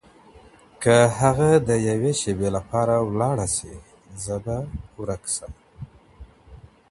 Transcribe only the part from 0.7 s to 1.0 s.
که